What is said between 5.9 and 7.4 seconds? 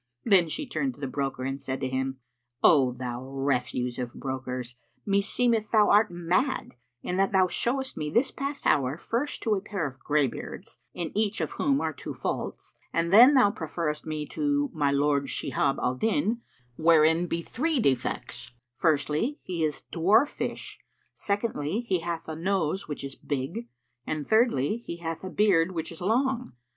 art mad, in that